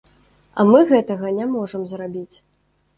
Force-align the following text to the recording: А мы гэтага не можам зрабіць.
А 0.59 0.65
мы 0.71 0.79
гэтага 0.93 1.27
не 1.39 1.45
можам 1.55 1.81
зрабіць. 1.95 2.37